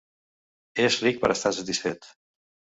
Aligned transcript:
És 0.85 0.97
ric 1.05 1.21
per 1.27 1.31
estar 1.37 1.53
satisfet. 1.61 2.13